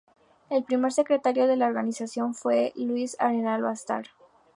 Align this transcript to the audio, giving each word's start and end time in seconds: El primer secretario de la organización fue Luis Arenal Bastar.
El 0.49 0.63
primer 0.63 0.91
secretario 0.91 1.45
de 1.45 1.57
la 1.57 1.67
organización 1.67 2.33
fue 2.33 2.73
Luis 2.75 3.15
Arenal 3.19 3.61
Bastar. 3.61 4.07